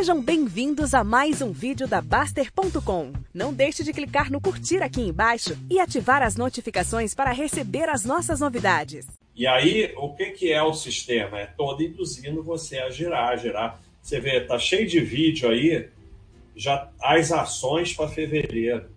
[0.00, 3.12] Sejam bem-vindos a mais um vídeo da Baster.com.
[3.34, 8.02] Não deixe de clicar no curtir aqui embaixo e ativar as notificações para receber as
[8.02, 9.06] nossas novidades.
[9.36, 11.38] E aí, o que, que é o sistema?
[11.38, 13.78] É todo induzindo você a girar, a girar.
[14.00, 15.90] Você vê, tá cheio de vídeo aí,
[16.56, 18.88] já as ações para fevereiro.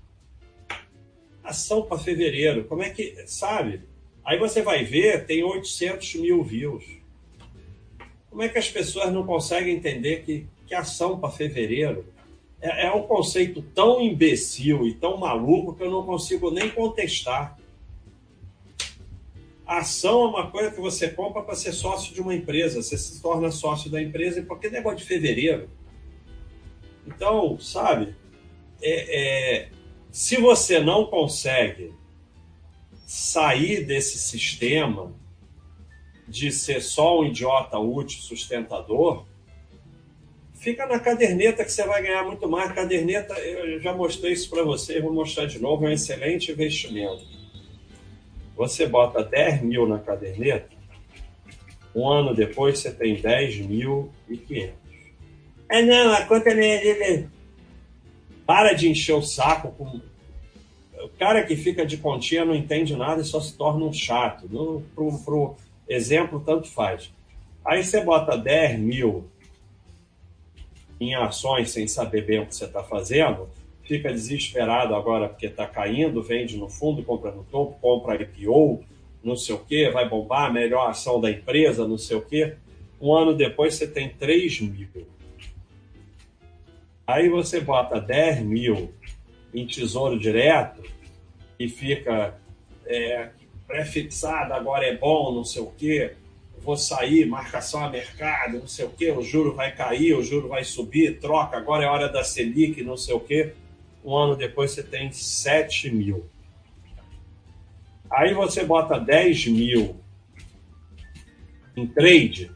[1.44, 3.82] Ação para fevereiro, como é que, sabe?
[4.24, 6.86] Aí você vai ver, tem 800 mil views.
[8.30, 12.06] Como é que as pessoas não conseguem entender que, que ação para fevereiro
[12.62, 17.58] é, é um conceito tão imbecil e tão maluco que eu não consigo nem contestar.
[19.66, 22.82] Ação é uma coisa que você compra para ser sócio de uma empresa.
[22.82, 25.70] Você se torna sócio da empresa e qualquer negócio de fevereiro.
[27.06, 28.16] Então, sabe,
[28.82, 29.70] é, é,
[30.12, 31.94] se você não consegue
[33.06, 35.14] sair desse sistema
[36.28, 39.26] de ser só um idiota útil, sustentador,
[40.64, 42.72] fica na caderneta que você vai ganhar muito mais.
[42.72, 47.26] Caderneta, eu já mostrei isso para você, vou mostrar de novo, é um excelente investimento.
[48.56, 50.70] Você bota 10 mil na caderneta,
[51.94, 54.74] um ano depois você tem 10 mil e 500.
[55.70, 57.26] É não, a conta é...
[58.46, 60.02] Para de encher o saco com...
[61.04, 64.48] O cara que fica de continha não entende nada e só se torna um chato.
[64.50, 65.56] No, pro,
[65.88, 67.12] Exemplo, tanto faz.
[67.66, 69.26] Aí você bota 10 mil
[71.00, 73.50] em ações sem saber bem o que você está fazendo,
[73.84, 78.84] fica desesperado agora porque está caindo, vende no fundo, compra no topo, compra IPO,
[79.24, 82.56] não sei o que, vai bombar, melhor ação da empresa, não sei o que.
[83.02, 85.08] Um ano depois você tem 3 mil.
[87.06, 88.94] Aí você bota 10 mil
[89.54, 90.82] em tesouro direto
[91.60, 92.40] e fica
[92.86, 93.30] é,
[93.68, 96.16] pré-fixada, agora é bom, não sei o quê,
[96.64, 100.48] vou sair, marcação a mercado, não sei o quê, o juro vai cair, o juro
[100.48, 103.54] vai subir, troca, agora é hora da Selic, não sei o quê.
[104.04, 106.26] Um ano depois você tem 7 mil.
[108.10, 109.96] Aí você bota 10 mil
[111.76, 112.52] em trade,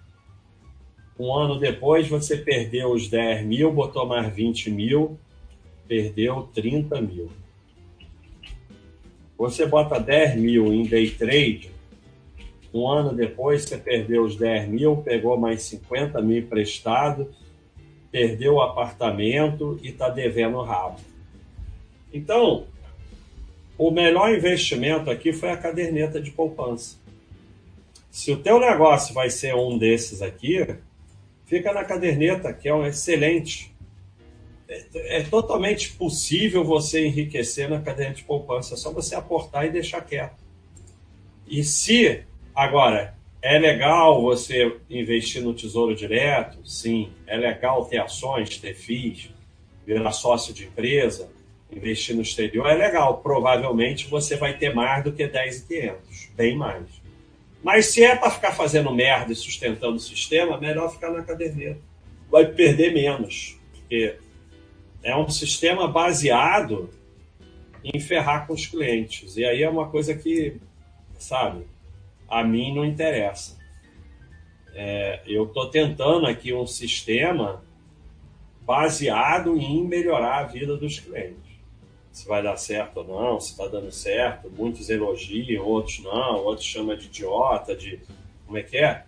[1.20, 5.20] um ano depois você perdeu os 10 mil, botou mais 20 mil,
[5.88, 7.32] perdeu 30 mil.
[9.38, 11.72] Você bota 10 mil em day trade,
[12.74, 17.34] um ano depois você perdeu os 10 mil, pegou mais 50 mil emprestado,
[18.12, 21.00] perdeu o apartamento e está devendo rabo.
[22.14, 22.66] Então,
[23.78, 26.98] o melhor investimento aqui foi a caderneta de poupança.
[28.10, 30.66] Se o teu negócio vai ser um desses aqui,
[31.46, 33.72] fica na caderneta, que é um excelente
[34.68, 39.70] é, é, totalmente possível você enriquecer na cadeia de poupança, é só você aportar e
[39.70, 40.44] deixar quieto.
[41.48, 42.24] E se,
[42.58, 46.58] agora, é legal você investir no tesouro direto?
[46.68, 47.12] Sim.
[47.28, 49.30] É legal ter ações, ter FIIs,
[49.86, 51.30] virar sócio de empresa,
[51.72, 52.68] investir no exterior?
[52.68, 53.20] É legal.
[53.20, 56.86] Provavelmente você vai ter mais do que 10,500, bem mais.
[57.64, 61.80] Mas se é para ficar fazendo merda e sustentando o sistema, melhor ficar na caderneta.
[62.30, 63.58] Vai perder menos.
[63.72, 64.16] Porque
[65.04, 66.90] é um sistema baseado
[67.84, 69.38] em ferrar com os clientes.
[69.38, 70.58] E aí é uma coisa que,
[71.18, 71.66] sabe,
[72.28, 73.58] a mim não interessa.
[74.74, 77.64] É, eu estou tentando aqui um sistema
[78.62, 81.48] baseado em melhorar a vida dos clientes.
[82.12, 84.52] Se vai dar certo ou não, se está dando certo.
[84.52, 88.00] Muitos elogiam, outros não, outros chamam de idiota, de.
[88.46, 89.04] Como é que é?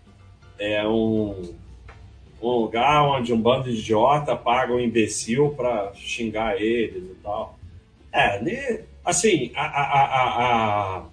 [0.58, 1.56] É um
[2.42, 7.60] um lugar onde um bando de idiota paga um imbecil para xingar eles e tal.
[8.12, 11.04] É, assim, a, a, a, a,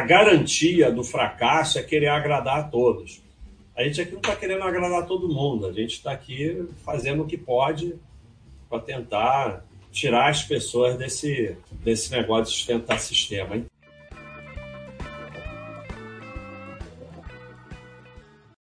[0.00, 3.20] garantia do fracasso é querer agradar a todos.
[3.76, 7.26] A gente aqui não está querendo agradar todo mundo, a gente está aqui fazendo o
[7.26, 7.94] que pode
[8.68, 13.62] para tentar tirar as pessoas desse, desse negócio de sustentar sistema.